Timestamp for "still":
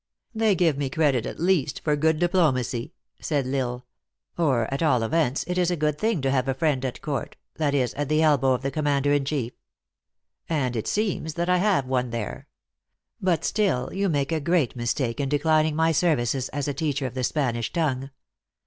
13.45-13.93